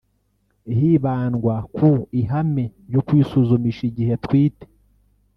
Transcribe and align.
hibandwa 0.77 1.55
ku 1.75 1.89
ihame 2.21 2.65
ryo 2.89 3.01
kwisuzumisha 3.07 3.81
igihe 3.89 4.11
atwite 4.17 4.65